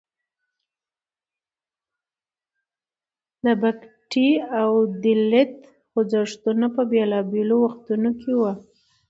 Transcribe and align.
د 3.43 3.45
بکهتي 3.61 4.29
او 4.59 4.69
دلیت 5.03 5.55
خوځښتونه 5.91 6.65
په 6.75 6.81
بیلابیلو 6.91 7.55
وختونو 7.65 8.09
کې 8.21 8.31
وو. 8.39 8.51